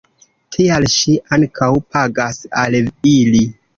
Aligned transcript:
Tial 0.55 0.87
ŝi 0.93 1.13
ankaŭ 1.37 1.69
pagas 1.97 2.43
al 2.63 2.79
ili. 3.13 3.45